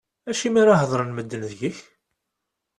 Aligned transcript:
Acimi 0.29 0.59
ara 0.61 0.75
hedren 0.81 1.11
medden 1.15 1.41
deg-k? 1.49 1.77